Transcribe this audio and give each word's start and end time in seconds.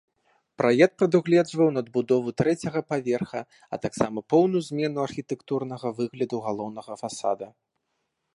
Праект 0.59 0.93
прадугледжваў 1.01 1.67
надбудову 1.75 2.29
трэцяга 2.43 2.81
паверха, 2.93 3.41
а 3.73 3.79
таксама 3.85 4.25
поўную 4.35 4.61
змену 4.69 4.97
архітэктурнага 5.07 5.87
выгляду 6.01 6.37
галоўнага 6.49 6.93
фасада. 7.05 7.47